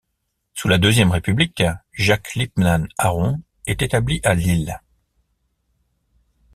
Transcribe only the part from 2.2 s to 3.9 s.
Lippmann-Aron est